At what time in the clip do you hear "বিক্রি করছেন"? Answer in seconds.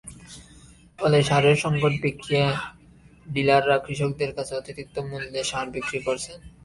5.75-6.39